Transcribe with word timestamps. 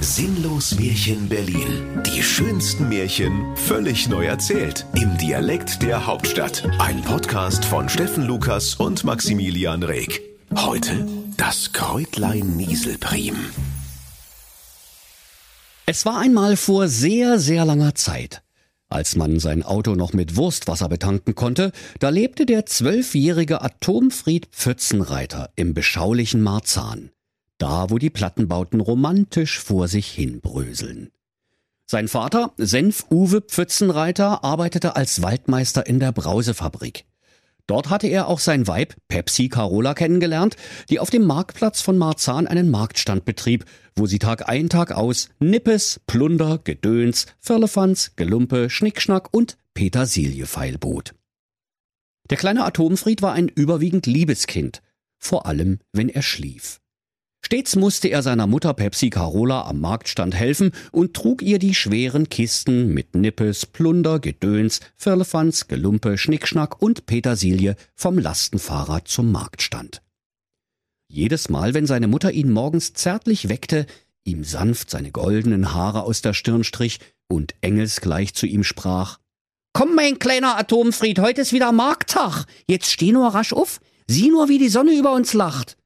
Sinnlos 0.00 0.78
Märchen 0.78 1.28
Berlin. 1.28 2.02
Die 2.06 2.22
schönsten 2.22 2.88
Märchen 2.88 3.56
völlig 3.56 4.08
neu 4.08 4.26
erzählt. 4.26 4.86
Im 4.94 5.16
Dialekt 5.18 5.82
der 5.82 6.06
Hauptstadt. 6.06 6.68
Ein 6.78 7.02
Podcast 7.02 7.64
von 7.64 7.88
Steffen 7.88 8.24
Lukas 8.24 8.74
und 8.74 9.04
Maximilian 9.04 9.82
Reg. 9.82 10.20
Heute 10.54 11.06
das 11.36 11.72
Kräutlein 11.72 12.56
Nieselprim. 12.56 13.36
Es 15.86 16.04
war 16.04 16.18
einmal 16.20 16.56
vor 16.56 16.88
sehr, 16.88 17.38
sehr 17.38 17.64
langer 17.64 17.94
Zeit. 17.94 18.42
Als 18.90 19.16
man 19.16 19.40
sein 19.40 19.62
Auto 19.62 19.94
noch 19.94 20.12
mit 20.12 20.36
Wurstwasser 20.36 20.88
betanken 20.88 21.34
konnte, 21.34 21.72
da 21.98 22.08
lebte 22.10 22.46
der 22.46 22.66
zwölfjährige 22.66 23.62
Atomfried 23.62 24.46
Pfützenreiter 24.52 25.50
im 25.56 25.74
beschaulichen 25.74 26.42
Marzahn 26.42 27.10
da 27.58 27.90
wo 27.90 27.98
die 27.98 28.10
Plattenbauten 28.10 28.80
romantisch 28.80 29.58
vor 29.58 29.88
sich 29.88 30.10
hin 30.10 30.40
bröseln. 30.40 31.10
Sein 31.86 32.08
Vater, 32.08 32.52
Senf-Uwe 32.56 33.40
Pfützenreiter, 33.40 34.44
arbeitete 34.44 34.94
als 34.96 35.22
Waldmeister 35.22 35.86
in 35.86 36.00
der 36.00 36.12
Brausefabrik. 36.12 37.06
Dort 37.66 37.90
hatte 37.90 38.06
er 38.06 38.28
auch 38.28 38.40
sein 38.40 38.66
Weib, 38.66 38.94
Pepsi 39.08 39.48
Carola, 39.48 39.92
kennengelernt, 39.94 40.56
die 40.88 41.00
auf 41.00 41.10
dem 41.10 41.24
Marktplatz 41.24 41.82
von 41.82 41.98
Marzahn 41.98 42.46
einen 42.46 42.70
Marktstand 42.70 43.26
betrieb, 43.26 43.66
wo 43.94 44.06
sie 44.06 44.18
Tag 44.18 44.48
ein, 44.48 44.70
Tag 44.70 44.92
aus 44.92 45.28
Nippes, 45.38 46.00
Plunder, 46.06 46.58
Gedöns, 46.64 47.26
Firlefanz, 47.40 48.12
Gelumpe, 48.16 48.70
Schnickschnack 48.70 49.28
und 49.32 49.58
Petersilie 49.74 50.46
feilbot. 50.46 51.14
Der 52.30 52.38
kleine 52.38 52.64
Atomfried 52.64 53.22
war 53.22 53.32
ein 53.32 53.48
überwiegend 53.48 54.06
Liebeskind, 54.06 54.82
vor 55.18 55.46
allem 55.46 55.78
wenn 55.92 56.08
er 56.08 56.22
schlief. 56.22 56.80
Stets 57.48 57.76
musste 57.76 58.08
er 58.08 58.22
seiner 58.22 58.46
Mutter 58.46 58.74
Pepsi 58.74 59.08
Carola 59.08 59.62
am 59.62 59.80
Marktstand 59.80 60.34
helfen 60.34 60.70
und 60.92 61.14
trug 61.14 61.40
ihr 61.40 61.58
die 61.58 61.72
schweren 61.72 62.28
Kisten 62.28 62.92
mit 62.92 63.14
Nippes, 63.14 63.64
Plunder, 63.64 64.18
Gedöns, 64.18 64.80
Firlefanz, 64.98 65.66
Gelumpe, 65.66 66.18
Schnickschnack 66.18 66.82
und 66.82 67.06
Petersilie 67.06 67.76
vom 67.94 68.18
Lastenfahrrad 68.18 69.08
zum 69.08 69.32
Marktstand. 69.32 70.02
Jedes 71.10 71.48
Mal, 71.48 71.72
wenn 71.72 71.86
seine 71.86 72.06
Mutter 72.06 72.32
ihn 72.32 72.50
morgens 72.50 72.92
zärtlich 72.92 73.48
weckte, 73.48 73.86
ihm 74.24 74.44
sanft 74.44 74.90
seine 74.90 75.10
goldenen 75.10 75.72
Haare 75.72 76.02
aus 76.02 76.20
der 76.20 76.34
Stirn 76.34 76.64
strich 76.64 77.00
und 77.28 77.54
engelsgleich 77.62 78.34
zu 78.34 78.44
ihm 78.44 78.62
sprach, 78.62 79.20
Komm, 79.72 79.94
mein 79.94 80.18
kleiner 80.18 80.58
Atomfried, 80.58 81.18
heute 81.18 81.40
ist 81.40 81.54
wieder 81.54 81.72
Markttag. 81.72 82.44
Jetzt 82.66 82.92
steh 82.92 83.10
nur 83.10 83.28
rasch 83.28 83.54
auf. 83.54 83.80
Sieh 84.06 84.28
nur, 84.28 84.50
wie 84.50 84.58
die 84.58 84.68
Sonne 84.68 84.92
über 84.92 85.14
uns 85.14 85.32
lacht. 85.32 85.77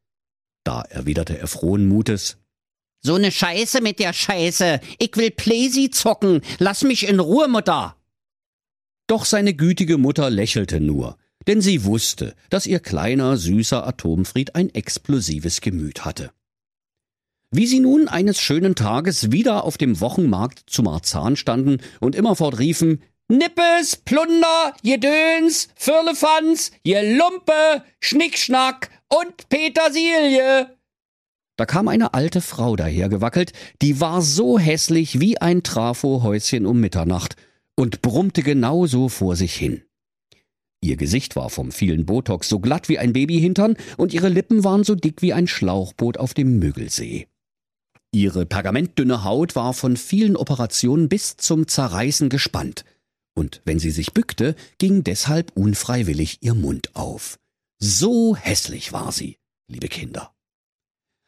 Da 0.64 0.82
erwiderte 0.82 1.38
er 1.38 1.46
frohen 1.46 1.86
Mutes. 1.86 2.38
So 3.00 3.18
ne 3.18 3.32
Scheiße 3.32 3.80
mit 3.80 3.98
der 3.98 4.12
Scheiße. 4.12 4.80
Ich 4.98 5.16
will 5.16 5.32
Plaisy 5.32 5.90
zocken. 5.90 6.40
Lass 6.58 6.84
mich 6.84 7.08
in 7.08 7.18
Ruhe, 7.18 7.48
Mutter. 7.48 7.96
Doch 9.08 9.24
seine 9.24 9.54
gütige 9.54 9.98
Mutter 9.98 10.30
lächelte 10.30 10.80
nur, 10.80 11.18
denn 11.48 11.60
sie 11.60 11.84
wusste, 11.84 12.34
dass 12.48 12.66
ihr 12.66 12.78
kleiner, 12.78 13.36
süßer 13.36 13.86
Atomfried 13.86 14.54
ein 14.54 14.72
explosives 14.72 15.60
Gemüt 15.60 16.04
hatte. 16.04 16.30
Wie 17.50 17.66
sie 17.66 17.80
nun 17.80 18.08
eines 18.08 18.40
schönen 18.40 18.74
Tages 18.76 19.32
wieder 19.32 19.64
auf 19.64 19.76
dem 19.76 20.00
Wochenmarkt 20.00 20.62
zu 20.66 20.82
Marzahn 20.82 21.36
standen 21.36 21.78
und 22.00 22.14
immerfort 22.14 22.58
riefen, 22.58 23.02
Nippes, 23.28 23.96
Plunder, 23.96 24.74
Jedöns, 24.82 25.68
Firlefanz, 25.74 26.70
je 26.82 27.16
Lumpe, 27.16 27.84
Schnickschnack 28.00 28.90
und 29.12 29.48
Petersilie. 29.48 30.76
Da 31.56 31.66
kam 31.66 31.88
eine 31.88 32.14
alte 32.14 32.40
Frau 32.40 32.76
dahergewackelt, 32.76 33.52
die 33.82 34.00
war 34.00 34.22
so 34.22 34.58
hässlich 34.58 35.20
wie 35.20 35.38
ein 35.38 35.62
Trafohäuschen 35.62 36.64
um 36.66 36.80
Mitternacht 36.80 37.36
und 37.76 38.00
brummte 38.00 38.42
genauso 38.42 39.08
vor 39.08 39.36
sich 39.36 39.54
hin. 39.54 39.82
Ihr 40.80 40.96
Gesicht 40.96 41.36
war 41.36 41.50
vom 41.50 41.70
vielen 41.70 42.06
Botox 42.06 42.48
so 42.48 42.58
glatt 42.58 42.88
wie 42.88 42.98
ein 42.98 43.12
Babyhintern 43.12 43.76
und 43.98 44.14
ihre 44.14 44.28
Lippen 44.28 44.64
waren 44.64 44.82
so 44.82 44.94
dick 44.94 45.22
wie 45.22 45.32
ein 45.32 45.46
Schlauchboot 45.46 46.16
auf 46.16 46.34
dem 46.34 46.58
Müggelsee. 46.58 47.28
Ihre 48.12 48.46
pergamentdünne 48.46 49.24
Haut 49.24 49.54
war 49.54 49.74
von 49.74 49.96
vielen 49.96 50.36
Operationen 50.36 51.08
bis 51.08 51.36
zum 51.36 51.68
Zerreißen 51.68 52.28
gespannt, 52.30 52.84
und 53.34 53.62
wenn 53.64 53.78
sie 53.78 53.90
sich 53.90 54.12
bückte, 54.12 54.54
ging 54.78 55.04
deshalb 55.04 55.52
unfreiwillig 55.54 56.38
ihr 56.42 56.54
Mund 56.54 56.94
auf. 56.94 57.38
So 57.84 58.36
hässlich 58.36 58.92
war 58.92 59.10
sie, 59.10 59.40
liebe 59.66 59.88
Kinder. 59.88 60.32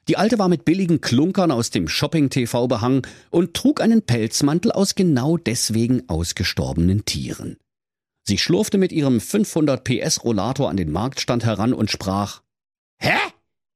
Die 0.06 0.16
Alte 0.16 0.38
war 0.38 0.48
mit 0.48 0.64
billigen 0.64 1.00
Klunkern 1.00 1.50
aus 1.50 1.70
dem 1.70 1.88
Shopping-TV 1.88 2.68
behangen 2.68 3.02
und 3.30 3.54
trug 3.54 3.80
einen 3.80 4.02
Pelzmantel 4.02 4.70
aus 4.70 4.94
genau 4.94 5.36
deswegen 5.36 6.08
ausgestorbenen 6.08 7.04
Tieren. 7.04 7.56
Sie 8.22 8.38
schlurfte 8.38 8.78
mit 8.78 8.92
ihrem 8.92 9.20
500 9.20 9.82
PS 9.82 10.22
Rollator 10.22 10.70
an 10.70 10.76
den 10.76 10.92
Marktstand 10.92 11.44
heran 11.44 11.72
und 11.72 11.90
sprach: 11.90 12.42
Hä? 13.00 13.18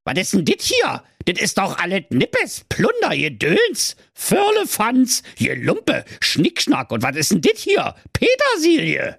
Was 0.04 0.16
ist 0.16 0.34
denn 0.34 0.44
dit 0.44 0.62
hier? 0.62 1.02
Dit 1.26 1.40
ist 1.40 1.58
doch 1.58 1.78
alles 1.78 2.04
Nippes, 2.10 2.64
Plunder, 2.68 3.16
Gedöns, 3.16 3.96
Firlefanz, 4.14 5.24
Lumpe, 5.40 6.04
Schnickschnack 6.20 6.92
und 6.92 7.02
was 7.02 7.16
ist 7.16 7.32
denn 7.32 7.40
dit 7.40 7.58
hier? 7.58 7.96
Petersilie! 8.12 9.18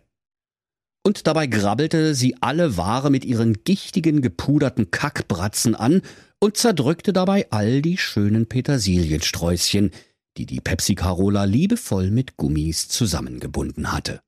Und 1.03 1.27
dabei 1.27 1.47
grabbelte 1.47 2.15
sie 2.15 2.35
alle 2.41 2.77
Ware 2.77 3.09
mit 3.09 3.25
ihren 3.25 3.63
gichtigen, 3.63 4.21
gepuderten 4.21 4.91
Kackbratzen 4.91 5.75
an 5.75 6.01
und 6.39 6.57
zerdrückte 6.57 7.13
dabei 7.13 7.47
all 7.51 7.81
die 7.81 7.97
schönen 7.97 8.47
Petersiliensträußchen, 8.47 9.91
die 10.37 10.45
die 10.45 10.61
Pepsi 10.61 10.95
Carola 10.95 11.43
liebevoll 11.43 12.11
mit 12.11 12.37
Gummis 12.37 12.87
zusammengebunden 12.87 13.91
hatte. 13.91 14.21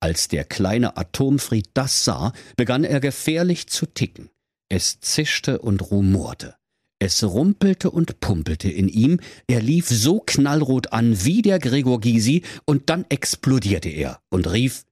Als 0.00 0.28
der 0.28 0.44
kleine 0.44 0.96
Atomfried 0.96 1.70
das 1.74 2.04
sah, 2.04 2.32
begann 2.56 2.82
er 2.82 3.00
gefährlich 3.00 3.68
zu 3.68 3.86
ticken. 3.86 4.30
Es 4.68 5.00
zischte 5.00 5.60
und 5.60 5.90
rumorte. 5.90 6.56
Es 6.98 7.22
rumpelte 7.22 7.90
und 7.90 8.20
pumpelte 8.20 8.70
in 8.70 8.88
ihm, 8.88 9.20
er 9.46 9.60
lief 9.60 9.88
so 9.88 10.20
knallrot 10.20 10.92
an 10.92 11.24
wie 11.24 11.42
der 11.42 11.58
Gregor 11.58 12.00
Gysi, 12.00 12.42
und 12.64 12.90
dann 12.90 13.04
explodierte 13.08 13.88
er 13.88 14.20
und 14.30 14.50
rief 14.50 14.84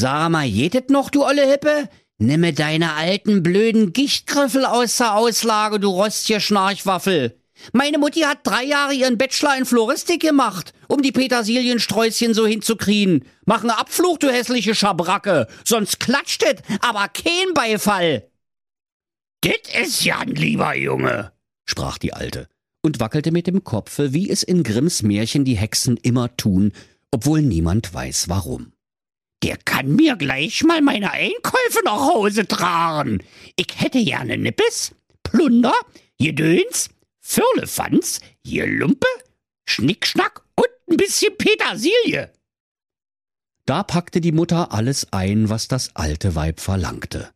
Sag 0.00 0.30
mal, 0.30 0.44
jetet 0.46 0.90
noch, 0.90 1.10
du 1.10 1.24
olle 1.24 1.44
Hippe? 1.44 1.88
Nimme 2.18 2.52
deine 2.52 2.94
alten 2.94 3.42
blöden 3.42 3.92
Gichtgriffel 3.92 4.64
aus 4.64 4.98
der 4.98 5.16
Auslage, 5.16 5.80
du 5.80 5.88
rostige 5.88 6.40
Schnarchwaffel. 6.40 7.36
Meine 7.72 7.98
Mutti 7.98 8.20
hat 8.20 8.46
drei 8.46 8.62
Jahre 8.62 8.94
ihren 8.94 9.18
Bachelor 9.18 9.58
in 9.58 9.64
Floristik 9.64 10.22
gemacht, 10.22 10.72
um 10.86 11.02
die 11.02 11.10
Petersiliensträußchen 11.10 12.32
so 12.32 12.46
hinzukriegen. 12.46 13.24
Mach 13.44 13.64
ne 13.64 13.76
Abfluch, 13.76 14.18
du 14.18 14.30
hässliche 14.30 14.76
Schabracke, 14.76 15.48
sonst 15.64 15.98
klatscht 15.98 16.44
et, 16.44 16.62
aber 16.80 17.08
kein 17.08 17.52
Beifall. 17.52 18.30
Dit 19.42 19.66
is 19.82 20.04
ja 20.04 20.20
ein 20.20 20.28
lieber 20.28 20.76
Junge, 20.76 21.32
sprach 21.64 21.98
die 21.98 22.12
Alte 22.12 22.46
und 22.82 23.00
wackelte 23.00 23.32
mit 23.32 23.48
dem 23.48 23.64
Kopfe, 23.64 24.12
wie 24.12 24.30
es 24.30 24.44
in 24.44 24.62
Grimms 24.62 25.02
Märchen 25.02 25.44
die 25.44 25.56
Hexen 25.56 25.96
immer 25.96 26.36
tun, 26.36 26.70
obwohl 27.10 27.42
niemand 27.42 27.92
weiß 27.92 28.28
warum. 28.28 28.72
Der 29.42 29.56
kann 29.56 29.94
mir 29.94 30.16
gleich 30.16 30.64
mal 30.64 30.82
meine 30.82 31.12
Einkäufe 31.12 31.80
nach 31.84 32.00
Hause 32.00 32.46
tragen. 32.46 33.22
Ich 33.56 33.68
hätte 33.76 34.02
gerne 34.02 34.36
Nippes, 34.36 34.94
Plunder, 35.22 35.74
Gedöns, 36.18 36.90
Firlefanz, 37.20 38.20
Lumpe, 38.44 39.06
Schnickschnack 39.66 40.42
und 40.56 40.68
ein 40.90 40.96
bisschen 40.96 41.36
Petersilie. 41.36 42.32
Da 43.66 43.82
packte 43.82 44.20
die 44.20 44.32
Mutter 44.32 44.72
alles 44.72 45.12
ein, 45.12 45.50
was 45.50 45.68
das 45.68 45.94
alte 45.94 46.34
Weib 46.34 46.58
verlangte, 46.58 47.30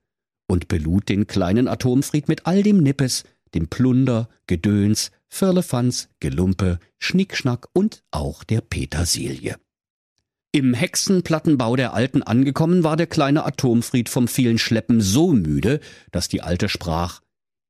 und 0.49 0.67
belud 0.67 1.11
den 1.11 1.27
kleinen 1.27 1.69
Atomfried 1.69 2.27
mit 2.27 2.47
all 2.47 2.63
dem 2.63 2.79
Nippes, 2.79 3.25
dem 3.55 3.69
Plunder, 3.69 4.31
Gedöns, 4.47 5.11
Firlefanz, 5.29 6.09
Gelumpe, 6.21 6.79
Schnickschnack 6.99 7.69
und 7.75 8.03
auch 8.11 8.45
der 8.45 8.63
Petersilie. 8.63 9.57
Im 10.55 10.75
Hexenplattenbau 10.75 11.77
der 11.77 11.95
Alten 11.95 12.23
angekommen 12.23 12.85
war 12.85 12.99
der 12.99 13.07
kleine 13.07 13.47
Atomfried 13.47 14.11
vom 14.11 14.29
vielen 14.29 14.59
Schleppen 14.59 15.01
so 15.01 15.33
müde, 15.33 15.81
dass 16.11 16.29
die 16.29 16.43
Alte 16.43 16.69
sprach, 16.69 17.23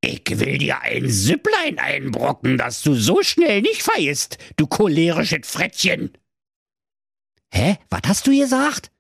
ich 0.05 0.41
will 0.41 0.59
dir 0.59 0.81
ein 0.81 1.09
Süpplein 1.09 1.79
einbrocken, 1.79 2.59
dass 2.59 2.83
du 2.83 2.95
so 2.95 3.23
schnell 3.23 3.63
nicht 3.63 3.85
feierst, 3.85 4.37
du 4.57 4.67
cholerisches 4.67 5.47
Frettchen. 5.49 6.11
Hä, 7.55 7.79
was 7.89 8.01
hast 8.07 8.27
du 8.27 8.37
gesagt? 8.37 8.91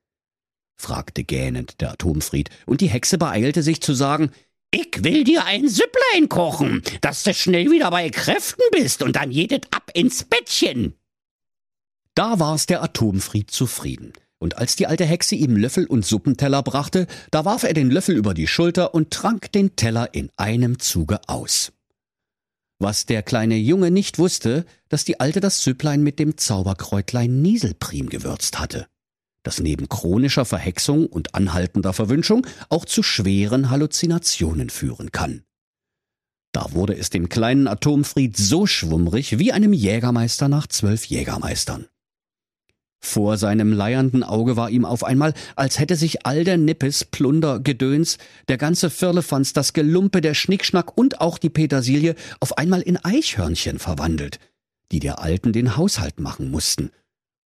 fragte 0.76 1.24
gähnend 1.24 1.80
der 1.80 1.90
Atomfried, 1.90 2.50
und 2.66 2.82
die 2.82 2.88
Hexe 2.88 3.18
beeilte 3.18 3.64
sich 3.64 3.80
zu 3.82 3.94
sagen, 3.94 4.30
ich 4.70 5.02
will 5.02 5.24
dir 5.24 5.44
ein 5.44 5.68
Süpplein 5.68 6.28
kochen, 6.28 6.82
dass 7.00 7.24
du 7.24 7.34
schnell 7.34 7.68
wieder 7.68 7.90
bei 7.90 8.10
Kräften 8.10 8.62
bist 8.70 9.02
und 9.02 9.16
dann 9.16 9.32
jedet 9.32 9.66
ab 9.74 9.90
ins 9.92 10.22
Bettchen. 10.22 10.94
Da 12.14 12.38
war's 12.38 12.66
der 12.66 12.82
Atomfried 12.82 13.50
zufrieden. 13.50 14.12
Und 14.38 14.58
als 14.58 14.74
die 14.74 14.86
alte 14.86 15.04
Hexe 15.04 15.36
ihm 15.36 15.56
Löffel 15.56 15.86
und 15.86 16.04
Suppenteller 16.04 16.62
brachte, 16.62 17.06
da 17.30 17.44
warf 17.44 17.62
er 17.62 17.74
den 17.74 17.90
Löffel 17.90 18.16
über 18.16 18.34
die 18.34 18.48
Schulter 18.48 18.92
und 18.92 19.12
trank 19.12 19.52
den 19.52 19.76
Teller 19.76 20.12
in 20.14 20.30
einem 20.36 20.80
Zuge 20.80 21.20
aus. 21.28 21.72
Was 22.80 23.06
der 23.06 23.22
kleine 23.22 23.54
Junge 23.54 23.92
nicht 23.92 24.18
wusste, 24.18 24.66
dass 24.88 25.04
die 25.04 25.20
Alte 25.20 25.38
das 25.38 25.62
Süpplein 25.62 26.02
mit 26.02 26.18
dem 26.18 26.36
Zauberkräutlein 26.36 27.40
Nieselprim 27.40 28.08
gewürzt 28.08 28.58
hatte, 28.58 28.88
das 29.44 29.60
neben 29.60 29.88
chronischer 29.88 30.44
Verhexung 30.44 31.06
und 31.06 31.36
anhaltender 31.36 31.92
Verwünschung 31.92 32.44
auch 32.68 32.84
zu 32.84 33.04
schweren 33.04 33.70
Halluzinationen 33.70 34.68
führen 34.68 35.12
kann. 35.12 35.44
Da 36.50 36.72
wurde 36.72 36.96
es 36.96 37.10
dem 37.10 37.28
kleinen 37.28 37.68
Atomfried 37.68 38.36
so 38.36 38.66
schwummrig 38.66 39.38
wie 39.38 39.52
einem 39.52 39.72
Jägermeister 39.72 40.48
nach 40.48 40.66
zwölf 40.66 41.04
Jägermeistern. 41.04 41.86
Vor 43.04 43.36
seinem 43.36 43.72
leiernden 43.72 44.22
Auge 44.22 44.56
war 44.56 44.70
ihm 44.70 44.84
auf 44.84 45.02
einmal, 45.02 45.34
als 45.56 45.80
hätte 45.80 45.96
sich 45.96 46.24
all 46.24 46.44
der 46.44 46.56
Nippes, 46.56 47.04
Plunder, 47.04 47.58
Gedöns, 47.58 48.16
der 48.46 48.58
ganze 48.58 48.90
Firlefanz, 48.90 49.52
das 49.52 49.72
Gelumpe, 49.72 50.20
der 50.20 50.34
Schnickschnack 50.34 50.96
und 50.96 51.20
auch 51.20 51.38
die 51.38 51.50
Petersilie 51.50 52.14
auf 52.38 52.56
einmal 52.58 52.80
in 52.80 52.96
Eichhörnchen 52.96 53.80
verwandelt, 53.80 54.38
die 54.92 55.00
der 55.00 55.18
Alten 55.18 55.52
den 55.52 55.76
Haushalt 55.76 56.20
machen 56.20 56.50
mussten. 56.50 56.90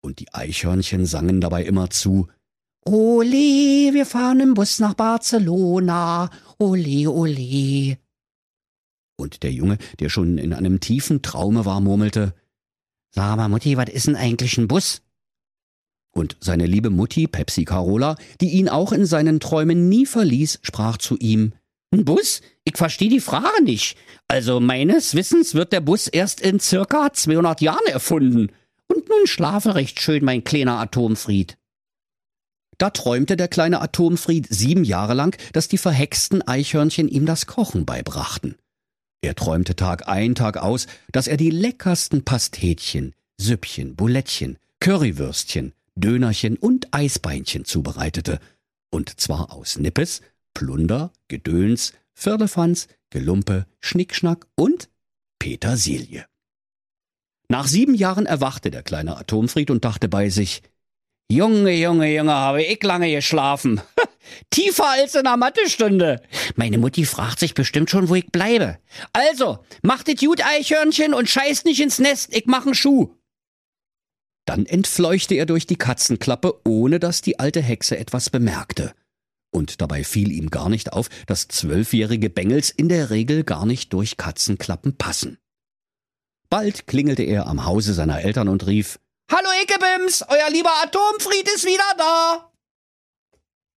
Und 0.02 0.18
die 0.18 0.32
Eichhörnchen 0.34 1.06
sangen 1.06 1.40
dabei 1.40 1.64
immer 1.64 1.88
zu 1.88 2.28
Ole, 2.84 3.94
wir 3.94 4.06
fahren 4.06 4.40
im 4.40 4.54
Bus 4.54 4.78
nach 4.78 4.94
Barcelona, 4.94 6.30
ole, 6.58 7.10
ole. 7.10 7.98
Und 9.16 9.42
der 9.42 9.52
Junge, 9.52 9.78
der 9.98 10.10
schon 10.10 10.36
in 10.36 10.52
einem 10.52 10.80
tiefen 10.80 11.22
Traume 11.22 11.64
war, 11.64 11.80
murmelte 11.80 12.34
Sag 13.10 13.36
mal, 13.38 13.48
Mutti, 13.48 13.78
was 13.78 13.88
ist 13.88 14.06
denn 14.08 14.16
eigentlich 14.16 14.58
ein 14.58 14.68
Bus? 14.68 15.00
Und 16.16 16.38
seine 16.40 16.64
liebe 16.64 16.88
Mutti, 16.88 17.26
Pepsi 17.26 17.66
Carola, 17.66 18.16
die 18.40 18.52
ihn 18.52 18.70
auch 18.70 18.92
in 18.92 19.04
seinen 19.04 19.38
Träumen 19.38 19.90
nie 19.90 20.06
verließ, 20.06 20.60
sprach 20.62 20.96
zu 20.96 21.18
ihm 21.18 21.52
Ein 21.90 22.06
Bus? 22.06 22.40
Ich 22.64 22.78
verstehe 22.78 23.10
die 23.10 23.20
Frage 23.20 23.62
nicht. 23.62 23.98
Also 24.26 24.58
meines 24.58 25.14
Wissens 25.14 25.54
wird 25.54 25.74
der 25.74 25.82
Bus 25.82 26.06
erst 26.06 26.40
in 26.40 26.58
circa 26.58 27.12
200 27.12 27.60
Jahren 27.60 27.86
erfunden. 27.86 28.50
Und 28.88 29.10
nun 29.10 29.26
schlafe 29.26 29.74
recht 29.74 30.00
schön, 30.00 30.24
mein 30.24 30.42
kleiner 30.42 30.78
Atomfried. 30.78 31.58
Da 32.78 32.88
träumte 32.88 33.36
der 33.36 33.48
kleine 33.48 33.82
Atomfried 33.82 34.46
sieben 34.48 34.84
Jahre 34.84 35.12
lang, 35.12 35.36
dass 35.52 35.68
die 35.68 35.78
verhexten 35.78 36.40
Eichhörnchen 36.40 37.08
ihm 37.08 37.26
das 37.26 37.44
Kochen 37.44 37.84
beibrachten. 37.84 38.54
Er 39.20 39.34
träumte 39.34 39.76
Tag 39.76 40.08
ein, 40.08 40.34
Tag 40.34 40.56
aus, 40.56 40.86
dass 41.12 41.28
er 41.28 41.36
die 41.36 41.50
leckersten 41.50 42.24
Pastetchen, 42.24 43.14
Süppchen, 43.38 43.96
Bulettchen, 43.96 44.56
Currywürstchen, 44.80 45.72
Dönerchen 45.96 46.56
und 46.56 46.88
Eisbeinchen 46.92 47.64
zubereitete, 47.64 48.38
und 48.90 49.18
zwar 49.18 49.52
aus 49.52 49.78
Nippes, 49.78 50.20
Plunder, 50.54 51.12
Gedöns, 51.28 51.92
Firlefanz, 52.14 52.88
Gelumpe, 53.10 53.66
Schnickschnack 53.80 54.46
und 54.54 54.88
Petersilie. 55.38 56.26
Nach 57.48 57.66
sieben 57.66 57.94
Jahren 57.94 58.26
erwachte 58.26 58.70
der 58.70 58.82
kleine 58.82 59.16
Atomfried 59.16 59.70
und 59.70 59.84
dachte 59.84 60.08
bei 60.08 60.28
sich, 60.30 60.62
Junge, 61.30 61.72
Junge, 61.72 62.14
Junge, 62.14 62.32
habe 62.32 62.62
ich 62.62 62.82
lange 62.82 63.10
geschlafen. 63.10 63.80
Tiefer 64.50 64.88
als 64.88 65.14
in 65.14 65.26
einer 65.26 65.36
Mathestunde. 65.36 66.22
Meine 66.54 66.78
Mutti 66.78 67.04
fragt 67.04 67.40
sich 67.40 67.54
bestimmt 67.54 67.90
schon, 67.90 68.08
wo 68.08 68.14
ich 68.14 68.26
bleibe. 68.26 68.78
Also, 69.12 69.58
macht 69.82 70.08
das 70.08 70.16
gut, 70.16 70.44
Eichhörnchen, 70.44 71.14
und 71.14 71.28
scheißt 71.28 71.64
nicht 71.64 71.80
ins 71.80 71.98
Nest, 71.98 72.34
ich 72.34 72.46
mach 72.46 72.64
einen 72.64 72.74
Schuh. 72.74 73.12
Dann 74.46 74.64
entfleuchte 74.64 75.34
er 75.34 75.44
durch 75.44 75.66
die 75.66 75.76
Katzenklappe, 75.76 76.60
ohne 76.64 77.00
dass 77.00 77.20
die 77.20 77.38
alte 77.38 77.60
Hexe 77.60 77.98
etwas 77.98 78.30
bemerkte. 78.30 78.94
Und 79.52 79.80
dabei 79.80 80.04
fiel 80.04 80.30
ihm 80.30 80.50
gar 80.50 80.68
nicht 80.68 80.92
auf, 80.92 81.08
dass 81.26 81.48
zwölfjährige 81.48 82.30
Bengels 82.30 82.70
in 82.70 82.88
der 82.88 83.10
Regel 83.10 83.42
gar 83.42 83.66
nicht 83.66 83.92
durch 83.92 84.16
Katzenklappen 84.16 84.96
passen. 84.96 85.38
Bald 86.48 86.86
klingelte 86.86 87.24
er 87.24 87.48
am 87.48 87.64
Hause 87.64 87.92
seiner 87.92 88.22
Eltern 88.22 88.48
und 88.48 88.66
rief 88.66 89.00
Hallo 89.30 89.48
Ickebims, 89.62 90.22
euer 90.28 90.50
lieber 90.50 90.70
Atomfried 90.84 91.48
ist 91.52 91.64
wieder 91.64 91.94
da. 91.98 92.52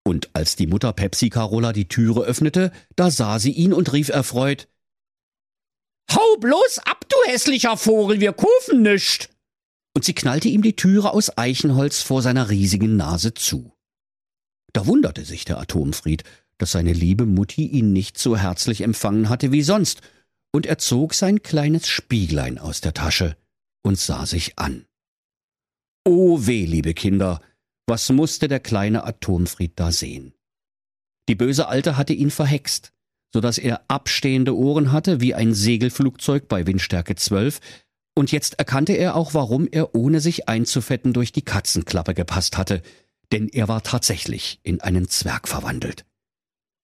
Und 0.04 0.30
als 0.34 0.56
die 0.56 0.68
Mutter 0.68 0.94
Pepsi 0.94 1.30
Carola 1.30 1.74
die 1.74 1.88
Türe 1.88 2.22
öffnete, 2.22 2.72
da 2.96 3.10
sah 3.10 3.40
sie 3.40 3.52
ihn 3.52 3.74
und 3.74 3.92
rief 3.92 4.10
erfreut 4.10 4.68
Hau 6.12 6.38
bloß 6.38 6.80
ab, 6.86 7.06
du 7.10 7.32
hässlicher 7.32 7.78
Vogel, 7.78 8.20
wir 8.20 8.34
kaufen 8.34 8.84
nischt 8.84 9.30
und 10.00 10.06
sie 10.06 10.14
knallte 10.14 10.48
ihm 10.48 10.62
die 10.62 10.78
Türe 10.78 11.12
aus 11.12 11.38
Eichenholz 11.38 12.02
vor 12.02 12.22
seiner 12.22 12.50
riesigen 12.50 12.96
Nase 12.96 13.34
zu. 13.34 13.74
Da 14.72 14.86
wunderte 14.88 15.26
sich 15.26 15.44
der 15.44 15.58
Atomfried, 15.60 16.24
dass 16.58 16.72
seine 16.72 16.94
liebe 16.94 17.26
Mutti 17.26 17.66
ihn 17.66 17.92
nicht 17.92 18.18
so 18.18 18.38
herzlich 18.38 18.80
empfangen 18.80 19.28
hatte 19.28 19.52
wie 19.52 19.62
sonst, 19.62 20.00
und 20.54 20.66
er 20.66 20.78
zog 20.78 21.14
sein 21.14 21.44
kleines 21.44 21.90
Spieglein 21.90 22.60
aus 22.60 22.80
der 22.80 22.94
Tasche 22.94 23.36
und 23.84 24.00
sah 24.00 24.26
sich 24.26 24.58
an. 24.58 24.86
O 26.08 26.46
weh, 26.48 26.64
liebe 26.64 26.94
Kinder, 26.94 27.42
was 27.86 28.10
musste 28.10 28.48
der 28.48 28.62
kleine 28.62 29.04
Atomfried 29.04 29.74
da 29.76 29.92
sehen? 29.92 30.34
Die 31.28 31.36
böse 31.36 31.68
Alte 31.68 31.98
hatte 31.98 32.14
ihn 32.14 32.32
verhext, 32.32 32.94
so 33.34 33.42
dass 33.42 33.58
er 33.58 33.84
abstehende 33.90 34.56
Ohren 34.56 34.94
hatte 34.94 35.20
wie 35.20 35.36
ein 35.36 35.54
Segelflugzeug 35.54 36.48
bei 36.48 36.66
Windstärke 36.66 37.16
12, 37.16 37.60
und 38.20 38.34
jetzt 38.34 38.60
erkannte 38.60 38.92
er 38.92 39.16
auch, 39.16 39.34
warum 39.34 39.66
er 39.72 39.96
ohne 39.96 40.20
sich 40.20 40.50
einzufetten 40.50 41.14
durch 41.14 41.32
die 41.32 41.42
Katzenklappe 41.42 42.14
gepasst 42.14 42.58
hatte, 42.58 42.82
denn 43.32 43.48
er 43.48 43.70
war 43.70 43.82
tatsächlich 43.82 44.60
in 44.62 44.82
einen 44.82 45.08
Zwerg 45.08 45.48
verwandelt. 45.48 46.04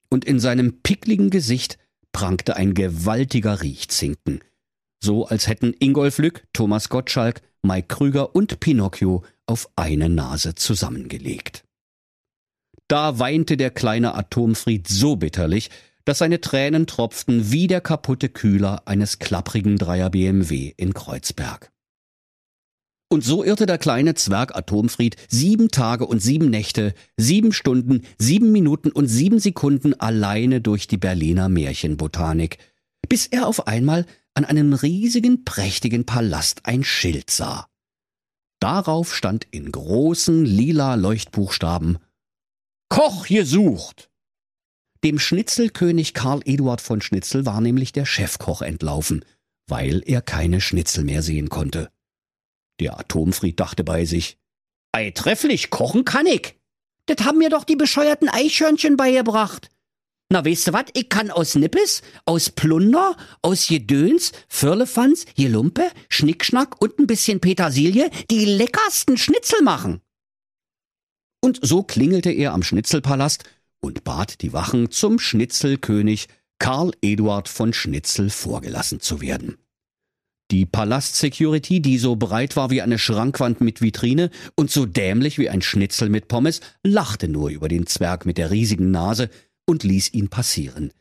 Und 0.08 0.24
in 0.24 0.40
seinem 0.40 0.80
pickligen 0.80 1.28
Gesicht 1.28 1.76
prangte 2.10 2.56
ein 2.56 2.72
gewaltiger 2.72 3.60
Riechzinken, 3.60 4.40
so 4.98 5.26
als 5.26 5.46
hätten 5.46 5.74
Ingolf 5.78 6.16
Lück, 6.16 6.46
Thomas 6.54 6.88
Gottschalk, 6.88 7.42
Mike 7.60 7.88
Krüger 7.88 8.34
und 8.34 8.58
Pinocchio 8.58 9.22
auf 9.44 9.68
eine 9.76 10.08
Nase 10.08 10.54
zusammengelegt. 10.54 11.64
Da 12.88 13.18
weinte 13.18 13.58
der 13.58 13.72
kleine 13.72 14.14
Atomfried 14.14 14.88
so 14.88 15.16
bitterlich, 15.16 15.68
dass 16.06 16.18
seine 16.18 16.40
Tränen 16.40 16.86
tropften 16.86 17.52
wie 17.52 17.66
der 17.66 17.82
kaputte 17.82 18.30
Kühler 18.30 18.82
eines 18.86 19.18
klapprigen 19.18 19.76
Dreier 19.76 20.08
BMW 20.08 20.72
in 20.76 20.94
Kreuzberg. 20.94 21.70
Und 23.08 23.22
so 23.22 23.44
irrte 23.44 23.66
der 23.66 23.78
kleine 23.78 24.14
Zwerg 24.14 24.56
Atomfried 24.56 25.16
sieben 25.28 25.70
Tage 25.70 26.06
und 26.06 26.20
sieben 26.20 26.48
Nächte, 26.48 26.94
sieben 27.16 27.52
Stunden, 27.52 28.02
sieben 28.18 28.50
Minuten 28.50 28.90
und 28.90 29.06
sieben 29.08 29.38
Sekunden 29.38 29.94
alleine 29.94 30.60
durch 30.60 30.88
die 30.88 30.96
Berliner 30.96 31.48
Märchenbotanik, 31.48 32.58
bis 33.08 33.26
er 33.26 33.46
auf 33.46 33.66
einmal 33.66 34.06
an 34.34 34.44
einem 34.44 34.72
riesigen, 34.72 35.44
prächtigen 35.44 36.04
Palast 36.04 36.62
ein 36.64 36.82
Schild 36.84 37.30
sah. 37.30 37.68
Darauf 38.60 39.14
stand 39.14 39.46
in 39.50 39.70
großen 39.70 40.44
lila 40.44 40.94
Leuchtbuchstaben 40.94 41.98
Koch 42.88 43.26
gesucht. 43.26 44.10
Dem 45.06 45.20
Schnitzelkönig 45.20 46.14
Karl 46.14 46.40
Eduard 46.46 46.80
von 46.80 47.00
Schnitzel 47.00 47.46
war 47.46 47.60
nämlich 47.60 47.92
der 47.92 48.04
Chefkoch 48.04 48.60
entlaufen, 48.60 49.24
weil 49.68 50.02
er 50.04 50.20
keine 50.20 50.60
Schnitzel 50.60 51.04
mehr 51.04 51.22
sehen 51.22 51.48
konnte. 51.48 51.92
Der 52.80 52.98
Atomfried 52.98 53.60
dachte 53.60 53.84
bei 53.84 54.04
sich, 54.04 54.36
Ei 54.90 55.12
trefflich, 55.12 55.70
kochen 55.70 56.04
kann 56.04 56.26
ich. 56.26 56.56
Das 57.06 57.24
haben 57.24 57.38
mir 57.38 57.50
doch 57.50 57.62
die 57.62 57.76
bescheuerten 57.76 58.28
Eichhörnchen 58.28 58.96
beigebracht. 58.96 59.68
Na, 60.28 60.44
weißt 60.44 60.66
du 60.66 60.72
wat, 60.72 60.90
ich 60.94 61.08
kann 61.08 61.30
aus 61.30 61.54
Nippes, 61.54 62.02
aus 62.24 62.50
Plunder, 62.50 63.16
aus 63.42 63.68
Gedöns, 63.68 64.32
Firlefanz, 64.48 65.24
Gelumpe, 65.36 65.88
Schnickschnack 66.08 66.82
und 66.82 66.98
ein 66.98 67.06
bisschen 67.06 67.38
Petersilie 67.38 68.10
die 68.28 68.44
leckersten 68.44 69.16
Schnitzel 69.16 69.62
machen. 69.62 70.00
Und 71.40 71.60
so 71.62 71.84
klingelte 71.84 72.32
er 72.32 72.54
am 72.54 72.64
Schnitzelpalast 72.64 73.44
und 73.80 74.04
bat 74.04 74.42
die 74.42 74.52
Wachen, 74.52 74.90
zum 74.90 75.18
Schnitzelkönig 75.18 76.28
Karl 76.58 76.92
Eduard 77.02 77.48
von 77.48 77.72
Schnitzel 77.72 78.30
vorgelassen 78.30 79.00
zu 79.00 79.20
werden. 79.20 79.56
Die 80.52 80.64
Palastsecurity, 80.64 81.80
die 81.80 81.98
so 81.98 82.14
breit 82.14 82.54
war 82.54 82.70
wie 82.70 82.80
eine 82.80 82.98
Schrankwand 82.98 83.60
mit 83.60 83.82
Vitrine 83.82 84.30
und 84.54 84.70
so 84.70 84.86
dämlich 84.86 85.38
wie 85.38 85.50
ein 85.50 85.60
Schnitzel 85.60 86.08
mit 86.08 86.28
Pommes, 86.28 86.60
lachte 86.84 87.26
nur 87.26 87.50
über 87.50 87.68
den 87.68 87.86
Zwerg 87.86 88.26
mit 88.26 88.38
der 88.38 88.52
riesigen 88.52 88.92
Nase 88.92 89.28
und 89.66 89.82
ließ 89.82 90.12
ihn 90.12 90.28
passieren. 90.28 90.92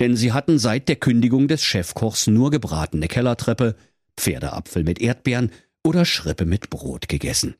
Denn 0.00 0.16
sie 0.16 0.32
hatten 0.32 0.58
seit 0.58 0.88
der 0.88 0.96
Kündigung 0.96 1.48
des 1.48 1.62
Chefkochs 1.62 2.26
nur 2.26 2.50
gebratene 2.50 3.06
Kellertreppe, 3.06 3.76
Pferdeapfel 4.16 4.84
mit 4.84 5.00
Erdbeeren 5.00 5.50
oder 5.84 6.06
Schrippe 6.06 6.46
mit 6.46 6.70
Brot 6.70 7.08
gegessen. 7.08 7.56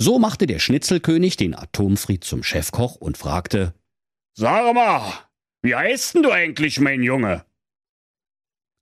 So 0.00 0.18
machte 0.18 0.46
der 0.46 0.58
Schnitzelkönig 0.58 1.36
den 1.36 1.54
Atomfried 1.54 2.24
zum 2.24 2.42
Chefkoch 2.42 2.96
und 2.96 3.16
fragte, 3.16 3.74
Sag 4.36 4.74
mal, 4.74 5.12
wie 5.62 5.74
heißt 5.74 6.14
denn 6.14 6.22
du 6.24 6.30
eigentlich, 6.32 6.80
mein 6.80 7.02
Junge? 7.02 7.44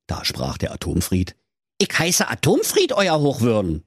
Da 0.06 0.24
sprach 0.24 0.58
der 0.58 0.72
Atomfried, 0.72 1.36
Ich 1.78 1.96
heiße 1.96 2.28
Atomfried, 2.28 2.92
euer 2.92 3.20
Hochwürden. 3.20 3.84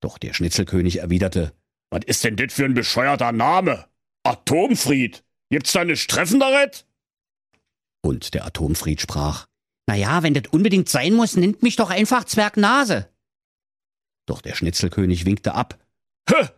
Doch 0.00 0.18
der 0.18 0.34
Schnitzelkönig 0.34 0.98
erwiderte, 0.98 1.54
Was 1.90 2.04
ist 2.06 2.24
denn 2.24 2.36
das 2.36 2.52
für 2.52 2.64
ein 2.64 2.74
bescheuerter 2.74 3.32
Name? 3.32 3.88
Atomfried, 4.24 5.24
gibt's 5.50 5.72
da 5.72 5.84
ne 5.84 5.96
Streffen 5.96 6.40
daret? 6.40 6.86
Und 8.02 8.34
der 8.34 8.44
Atomfried 8.44 9.00
sprach, 9.00 9.46
Naja, 9.86 10.24
wenn 10.24 10.34
das 10.34 10.52
unbedingt 10.52 10.88
sein 10.88 11.14
muss, 11.14 11.36
nennt 11.36 11.62
mich 11.62 11.76
doch 11.76 11.90
einfach 11.90 12.24
Zwergnase. 12.24 13.08
Doch 14.26 14.40
der 14.40 14.54
Schnitzelkönig 14.54 15.24
winkte 15.24 15.54
ab. 15.54 15.78
Hä? 16.28 16.48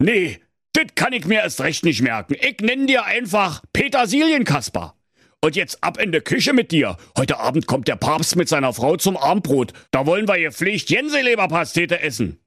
Nee, 0.00 0.40
das 0.72 0.86
kann 0.94 1.12
ich 1.12 1.26
mir 1.26 1.40
erst 1.40 1.60
recht 1.60 1.84
nicht 1.84 2.02
merken. 2.02 2.34
Ich 2.40 2.58
nenn 2.60 2.86
dir 2.86 3.04
einfach 3.04 3.62
Petersilienkasper. 3.72 4.94
Und 5.40 5.54
jetzt 5.54 5.82
ab 5.84 5.98
in 5.98 6.10
die 6.10 6.20
Küche 6.20 6.52
mit 6.52 6.72
dir. 6.72 6.96
Heute 7.16 7.38
Abend 7.38 7.66
kommt 7.66 7.86
der 7.86 7.96
Papst 7.96 8.36
mit 8.36 8.48
seiner 8.48 8.72
Frau 8.72 8.96
zum 8.96 9.16
Abendbrot. 9.16 9.72
Da 9.92 10.04
wollen 10.06 10.26
wir 10.26 10.38
gepflegt 10.38 10.88
Gänseleberpastete 10.88 12.00
essen. 12.00 12.40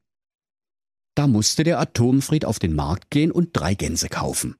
Da 1.15 1.27
musste 1.27 1.63
der 1.63 1.79
Atomfried 1.79 2.45
auf 2.45 2.59
den 2.59 2.73
Markt 2.73 3.09
gehen 3.09 3.31
und 3.31 3.49
drei 3.53 3.75
Gänse 3.75 4.09
kaufen. 4.09 4.55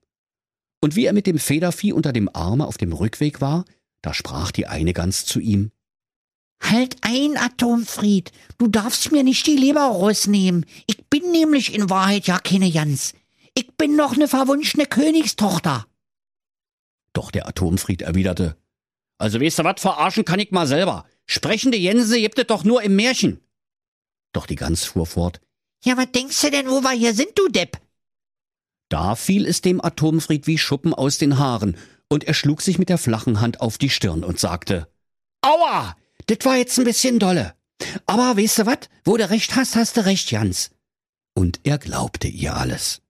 Und 0.82 0.96
wie 0.96 1.06
er 1.06 1.13
mit 1.13 1.27
dem 1.27 1.39
Federvieh 1.39 1.94
unter 1.94 2.13
dem 2.13 2.30
Arme 2.34 2.65
auf 2.65 2.77
dem 2.77 2.94
Rückweg 2.94 3.41
war, 3.41 3.65
da 4.01 4.13
sprach 4.13 4.51
die 4.51 4.68
eine 4.68 4.94
Gans 4.94 5.25
zu 5.25 5.39
ihm. 5.39 5.72
Halt 6.62 6.98
ein, 7.01 7.38
Atomfried, 7.38 8.32
du 8.58 8.68
darfst 8.68 9.12
mir 9.12 9.24
nicht 9.24 9.48
die 9.48 9.56
Leber 9.56 9.82
rausnehmen. 9.82 10.65
Ich 10.88 11.06
bin 11.10 11.32
nämlich 11.32 11.74
in 11.74 11.89
Wahrheit 11.89 12.27
ja 12.27 12.39
keine 12.39 12.68
Jans. 12.68 13.13
Ich 13.53 13.75
bin 13.75 13.96
noch 13.96 14.15
ne 14.15 14.27
verwunschene 14.27 14.86
Königstochter. 14.86 15.86
Doch 17.13 17.32
der 17.32 17.48
Atomfried 17.48 18.03
erwiderte, 18.03 18.56
also 19.18 19.41
weißt 19.41 19.60
du 19.60 19.63
wat, 19.63 19.80
verarschen 19.80 20.24
kann 20.24 20.39
ich 20.39 20.51
mal 20.51 20.68
selber. 20.68 21.06
Sprechende 21.25 21.77
Jense 21.77 22.20
gibt 22.20 22.39
es 22.39 22.48
doch 22.48 22.63
nur 22.63 22.82
im 22.82 22.96
Märchen. 22.96 23.41
Doch 24.34 24.46
die 24.46 24.56
Gans 24.56 24.86
fuhr 24.86 25.06
fort, 25.06 25.41
ja, 25.84 25.98
was 25.98 26.12
denkst 26.12 26.39
du 26.41 26.51
denn, 26.51 26.70
wo 26.70 26.82
wir 26.82 26.91
hier 26.91 27.13
sind, 27.13 27.32
du 27.36 27.48
Depp? 27.48 27.80
Da 28.89 29.15
fiel 29.15 29.48
es 29.48 29.62
dem 29.62 29.84
Atomfried 29.84 30.46
wie 30.46 30.58
Schuppen 30.58 30.94
aus 30.94 31.18
den 31.18 31.39
Haaren, 31.39 31.77
und 32.08 32.25
er 32.25 32.34
schlug 32.34 32.62
sich 32.62 32.77
mit 32.77 32.89
der 32.89 32.98
flachen 32.98 33.41
Hand 33.41 33.62
auf 33.62 33.77
die 33.77 33.89
Stirn 33.89 34.24
und 34.24 34.39
sagte, 34.39 34.88
Aua, 35.41 35.96
das 36.28 36.40
war 36.44 36.58
jetzt 36.58 36.78
ein 36.78 36.86
bisschen 36.86 37.20
dolle. 37.20 37.56
Aber 38.06 38.38
weißt 38.38 38.60
du 38.60 38.66
wat, 38.66 38.90
wo 39.04 39.18
du 39.18 39.30
recht 39.30 39.56
hast, 39.56 39.75
hast 39.75 39.98
du 39.98 40.06
recht, 40.06 40.32
Jans. 40.32 40.72
Und 41.34 41.60
er 41.63 41.78
glaubte 41.78 42.28
ihr 42.28 42.56
alles. 42.56 43.01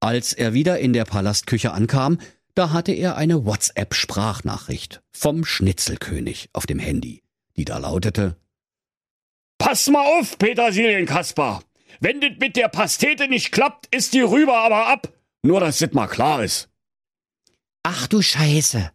Als 0.00 0.32
er 0.32 0.52
wieder 0.52 0.78
in 0.78 0.92
der 0.92 1.04
Palastküche 1.04 1.72
ankam, 1.72 2.18
da 2.54 2.72
hatte 2.72 2.92
er 2.92 3.16
eine 3.16 3.44
WhatsApp-Sprachnachricht 3.44 5.02
vom 5.12 5.44
Schnitzelkönig 5.44 6.50
auf 6.52 6.66
dem 6.66 6.78
Handy, 6.78 7.22
die 7.56 7.64
da 7.64 7.78
lautete 7.78 8.36
Pass 9.58 9.88
mal 9.88 10.18
auf, 10.18 10.38
Petersilienkasper. 10.38 11.62
Wenn 12.00 12.20
das 12.20 12.32
mit 12.38 12.56
der 12.56 12.68
Pastete 12.68 13.28
nicht 13.28 13.50
klappt, 13.50 13.92
ist 13.94 14.14
die 14.14 14.20
rüber 14.20 14.58
aber 14.58 14.86
ab. 14.86 15.12
Nur, 15.42 15.60
dass 15.60 15.78
das 15.78 15.92
mal 15.92 16.06
klar 16.06 16.44
ist. 16.44 16.68
Ach 17.82 18.06
du 18.06 18.22
Scheiße, 18.22 18.92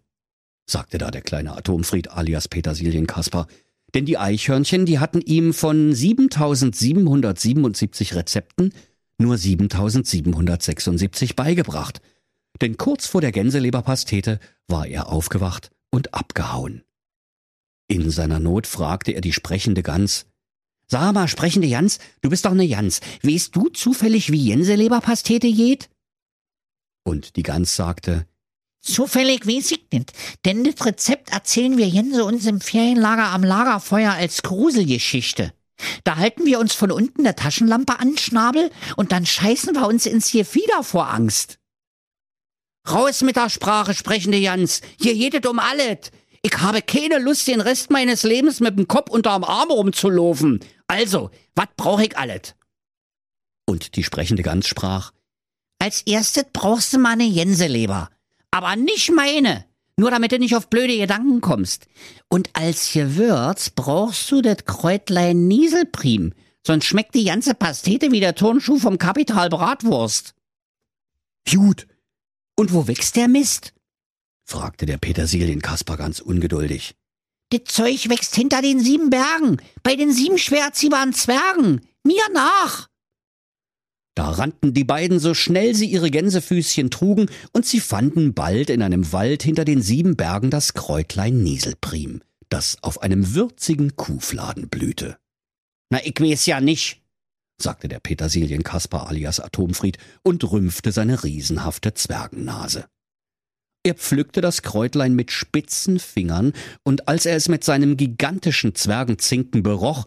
sagte 0.66 0.98
da 0.98 1.12
der 1.12 1.22
kleine 1.22 1.56
Atomfried 1.56 2.12
alias 2.12 2.48
Petersilienkasper. 2.48 3.48
Denn 3.94 4.06
die 4.06 4.18
Eichhörnchen, 4.18 4.86
die 4.86 5.00
hatten 5.00 5.22
ihm 5.22 5.54
von 5.54 5.94
7777 5.94 8.16
Rezepten 8.16 8.74
nur 9.20 9.38
7776 9.38 11.36
beigebracht. 11.36 12.02
Denn 12.62 12.78
kurz 12.78 13.08
vor 13.08 13.22
der 13.22 13.32
Gänseleberpastete 13.32 14.40
war 14.68 14.88
er 14.88 15.10
aufgewacht 15.10 15.72
und 15.92 16.14
abgehauen. 16.14 16.84
In 17.88 18.10
seiner 18.10 18.40
Not 18.40 18.68
fragte 18.68 19.12
er 19.12 19.22
die 19.22 19.34
sprechende 19.34 19.84
Gans, 19.84 20.26
Sag 20.88 21.14
mal, 21.14 21.28
sprechende 21.28 21.68
Jans, 21.68 22.00
du 22.22 22.30
bist 22.30 22.46
doch 22.46 22.54
ne 22.54 22.64
Jans. 22.64 23.02
Weißt 23.24 23.56
du 23.56 23.70
zufällig, 23.70 24.32
wie 24.32 24.50
Jenseleberpastete 24.50 25.52
geht? 25.52 25.90
Und 27.04 27.36
die 27.36 27.44
Gans 27.44 27.76
sagte, 27.76 28.26
Zufällig 28.84 29.48
weiß 29.48 29.72
ich 29.72 29.86
nicht, 29.94 30.12
denn 30.46 30.66
das 30.66 30.86
Rezept 30.86 31.32
erzählen 31.32 31.78
wir 31.78 31.88
Jense 31.88 32.26
uns 32.26 32.46
im 32.46 32.60
Ferienlager 32.60 33.28
am 33.28 33.44
Lagerfeuer 33.44 34.12
als 34.12 34.44
Gruselgeschichte. 34.44 35.54
Da 36.04 36.18
halten 36.18 36.46
wir 36.46 36.60
uns 36.60 36.74
von 36.74 36.92
unten 36.92 37.24
der 37.24 37.38
Taschenlampe 37.38 38.00
an 38.00 38.18
Schnabel 38.18 38.70
und 38.98 39.14
dann 39.14 39.26
scheißen 39.26 39.74
wir 39.74 39.88
uns 39.88 40.06
ins 40.06 40.32
Gefieder 40.32 40.84
vor 40.84 41.10
Angst. 41.10 41.60
Raus 42.90 43.22
mit 43.22 43.38
der 43.38 43.50
Sprache, 43.50 43.94
sprechende 43.94 44.38
Jans. 44.38 44.82
Hier 45.00 45.14
jedet 45.14 45.46
um 45.46 45.60
alles. 45.60 46.12
Ich 46.42 46.58
habe 46.58 46.82
keine 46.82 47.20
Lust, 47.20 47.48
den 47.48 47.62
Rest 47.62 47.90
meines 47.90 48.24
Lebens 48.24 48.60
mit 48.60 48.78
dem 48.78 48.90
Kopf 48.90 49.10
unterm 49.10 49.46
Arm 49.46 49.72
rumzulaufen. 49.72 50.60
Also, 50.88 51.32
was 51.56 51.68
brauche 51.78 52.04
ich 52.04 52.18
alles? 52.18 52.56
Und 53.66 53.96
die 53.96 54.04
sprechende 54.04 54.44
Gans 54.44 54.68
sprach, 54.68 55.14
Als 55.80 56.02
erstes 56.02 56.44
brauchst 56.52 56.92
du 56.92 57.00
mal 57.00 57.14
eine 57.14 57.24
Jenseleber. 57.24 58.10
Aber 58.54 58.76
nicht 58.76 59.12
meine. 59.12 59.66
Nur 59.98 60.12
damit 60.12 60.32
du 60.32 60.38
nicht 60.38 60.56
auf 60.56 60.70
blöde 60.70 60.96
Gedanken 60.96 61.42
kommst. 61.42 61.88
Und 62.30 62.52
als 62.54 62.94
Gewürz 62.94 63.72
brauchst 63.72 64.30
du 64.30 64.44
das 64.44 64.66
Kräutlein 64.66 65.48
Nieselprim. 65.48 66.34
Sonst 66.66 66.86
schmeckt 66.86 67.16
die 67.16 67.24
ganze 67.24 67.56
Pastete 67.56 68.12
wie 68.12 68.20
der 68.20 68.36
Turnschuh 68.36 68.78
vom 68.78 69.00
Kapital 69.00 69.50
Bratwurst. 69.50 70.36
Gut. 71.50 71.88
Und 72.56 72.74
wo 72.74 72.88
wächst 72.88 73.16
der 73.16 73.28
Mist? 73.28 73.74
fragte 74.46 74.86
der 74.86 75.00
Petersilienkasper 75.00 75.98
ganz 75.98 76.20
ungeduldig. 76.20 76.96
Das 77.50 77.64
Zeug 77.66 78.08
wächst 78.08 78.36
hinter 78.36 78.62
den 78.62 78.80
sieben 78.80 79.10
Bergen, 79.10 79.58
bei 79.82 79.96
den 79.96 80.12
sieben 80.12 80.38
schwer 80.38 80.66
erziehbaren 80.66 81.14
Zwergen. 81.14 81.82
Mir 82.04 82.22
nach! 82.34 82.88
Da 84.16 84.30
rannten 84.30 84.74
die 84.74 84.84
beiden 84.84 85.20
so 85.20 85.34
schnell 85.34 85.74
sie 85.74 85.88
ihre 85.88 86.12
Gänsefüßchen 86.12 86.92
trugen, 86.92 87.30
und 87.52 87.66
sie 87.66 87.80
fanden 87.80 88.34
bald 88.34 88.70
in 88.70 88.82
einem 88.82 89.12
Wald 89.12 89.42
hinter 89.44 89.66
den 89.66 89.82
sieben 89.82 90.16
Bergen 90.16 90.52
das 90.52 90.74
Kräutlein 90.74 91.42
Nieselprim, 91.42 92.22
das 92.50 92.78
auf 92.82 93.02
einem 93.02 93.34
würzigen 93.34 93.96
Kuhfladen 93.96 94.70
blühte. 94.70 95.18
Na, 95.90 96.00
ich 96.04 96.20
weiß 96.20 96.46
ja 96.46 96.62
nicht, 96.62 97.02
sagte 97.62 97.88
der 97.88 98.00
Petersilienkasper 98.00 99.08
alias 99.08 99.40
Atomfried 99.40 99.98
und 100.22 100.44
rümpfte 100.52 100.92
seine 100.92 101.24
riesenhafte 101.24 101.94
Zwergennase. 101.94 102.86
Er 103.86 103.96
pflückte 103.96 104.42
das 104.42 104.62
Kräutlein 104.62 105.14
mit 105.14 105.32
spitzen 105.32 106.00
Fingern, 106.00 106.54
und 106.84 107.08
als 107.08 107.26
er 107.26 107.36
es 107.36 107.50
mit 107.50 107.64
seinem 107.64 107.98
gigantischen 107.98 108.76
Zwergenzinken 108.76 109.64
beroch, 109.64 110.06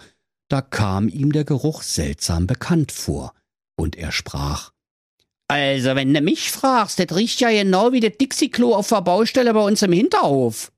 da 0.48 0.62
kam 0.62 1.08
ihm 1.08 1.32
der 1.32 1.44
Geruch 1.44 1.82
seltsam 1.82 2.46
bekannt 2.46 2.92
vor, 2.92 3.34
und 3.76 3.97
er 3.97 4.12
sprach 4.12 4.73
Also, 5.49 5.95
wenn 5.95 6.12
du 6.12 6.21
mich 6.21 6.50
fragst, 6.50 6.99
das 6.99 7.14
riecht 7.16 7.40
ja 7.40 7.50
genau 7.50 7.92
wie 7.92 8.00
das 8.00 8.16
Dixie-Klo 8.18 8.75
auf 8.75 8.88
der 8.88 9.02
Baustelle 9.02 9.52
bei 9.54 9.61
uns 9.61 9.83
im 9.83 9.92
Hinterhof. 9.92 10.73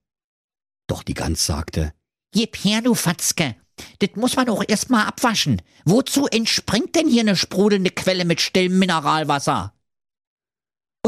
Doch 0.86 1.02
die 1.02 1.14
Gans 1.14 1.46
sagte 1.46 1.92
Gib 2.32 2.56
her, 2.56 2.82
du 2.82 2.94
Fatzke. 2.94 3.56
Das 4.00 4.10
muss 4.16 4.36
man 4.36 4.48
auch 4.50 4.64
erst 4.66 4.90
mal 4.90 5.06
abwaschen. 5.06 5.62
Wozu 5.84 6.26
entspringt 6.26 6.94
denn 6.94 7.08
hier 7.08 7.22
eine 7.22 7.36
sprudelnde 7.36 7.90
Quelle 7.90 8.24
mit 8.24 8.40
stillem 8.40 8.78
Mineralwasser? 8.78 9.72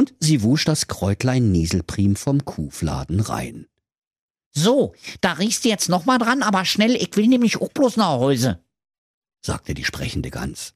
und 0.01 0.15
sie 0.19 0.43
wusch 0.43 0.65
das 0.65 0.87
Kräutlein 0.87 1.53
Nieselprim 1.53 2.17
vom 2.17 2.45
Kuhfladen 2.45 3.21
rein. 3.21 3.67
So, 4.53 4.95
da 5.21 5.35
riechst 5.35 5.65
du 5.65 5.69
jetzt 5.69 5.89
noch 5.89 6.07
mal 6.07 6.19
dran, 6.19 6.43
aber 6.43 6.65
schnell, 6.65 6.97
ich 6.97 7.15
will 7.17 7.29
nämlich 7.29 7.61
auch 7.61 7.69
bloß 7.69 7.99
nach 7.99 8.09
Hause, 8.09 8.65
sagte 9.45 9.75
die 9.75 9.85
sprechende 9.85 10.31
Gans. 10.31 10.75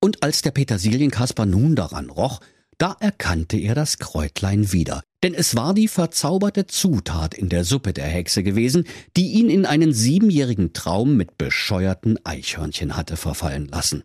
Und 0.00 0.22
als 0.22 0.42
der 0.42 0.50
Petersilienkasper 0.50 1.46
nun 1.46 1.76
daran 1.76 2.10
roch, 2.10 2.40
da 2.78 2.96
erkannte 3.00 3.58
er 3.58 3.74
das 3.74 3.98
Kräutlein 3.98 4.72
wieder, 4.72 5.02
denn 5.22 5.34
es 5.34 5.54
war 5.54 5.74
die 5.74 5.88
verzauberte 5.88 6.66
Zutat 6.66 7.34
in 7.34 7.50
der 7.50 7.64
Suppe 7.64 7.92
der 7.92 8.06
Hexe 8.06 8.42
gewesen, 8.42 8.84
die 9.16 9.32
ihn 9.32 9.50
in 9.50 9.66
einen 9.66 9.92
siebenjährigen 9.92 10.72
Traum 10.72 11.16
mit 11.16 11.36
bescheuerten 11.36 12.18
Eichhörnchen 12.24 12.96
hatte 12.96 13.16
verfallen 13.18 13.68
lassen 13.68 14.02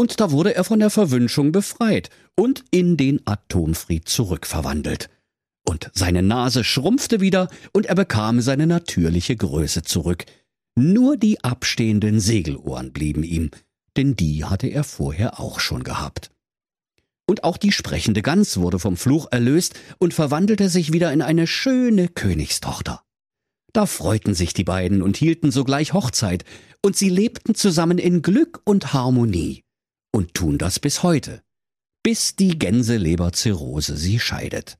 und 0.00 0.18
da 0.18 0.30
wurde 0.30 0.54
er 0.54 0.64
von 0.64 0.78
der 0.78 0.88
Verwünschung 0.88 1.52
befreit 1.52 2.08
und 2.34 2.64
in 2.70 2.96
den 2.96 3.20
Atomfried 3.26 4.08
zurückverwandelt. 4.08 5.10
Und 5.68 5.90
seine 5.92 6.22
Nase 6.22 6.64
schrumpfte 6.64 7.20
wieder 7.20 7.50
und 7.74 7.84
er 7.84 7.96
bekam 7.96 8.40
seine 8.40 8.66
natürliche 8.66 9.36
Größe 9.36 9.82
zurück. 9.82 10.24
Nur 10.74 11.18
die 11.18 11.44
abstehenden 11.44 12.18
Segelohren 12.18 12.94
blieben 12.94 13.24
ihm, 13.24 13.50
denn 13.96 14.16
die 14.16 14.44
hatte 14.44 14.66
er 14.66 14.84
vorher 14.84 15.40
auch 15.40 15.60
schon 15.60 15.84
gehabt. 15.84 16.30
Und 17.26 17.44
auch 17.44 17.56
die 17.56 17.72
sprechende 17.72 18.22
Gans 18.22 18.56
wurde 18.56 18.78
vom 18.78 18.96
Fluch 18.96 19.28
erlöst 19.30 19.74
und 19.98 20.14
verwandelte 20.14 20.68
sich 20.68 20.92
wieder 20.92 21.12
in 21.12 21.22
eine 21.22 21.46
schöne 21.46 22.08
Königstochter. 22.08 23.04
Da 23.72 23.86
freuten 23.86 24.34
sich 24.34 24.52
die 24.52 24.64
beiden 24.64 25.00
und 25.00 25.16
hielten 25.16 25.52
sogleich 25.52 25.92
Hochzeit, 25.92 26.44
und 26.82 26.96
sie 26.96 27.08
lebten 27.08 27.54
zusammen 27.54 27.98
in 27.98 28.22
Glück 28.22 28.62
und 28.64 28.92
Harmonie 28.92 29.62
und 30.12 30.34
tun 30.34 30.58
das 30.58 30.80
bis 30.80 31.02
heute, 31.02 31.42
bis 32.02 32.34
die 32.34 32.58
Gänseleberzirrhose 32.58 33.96
sie 33.96 34.18
scheidet. 34.18 34.79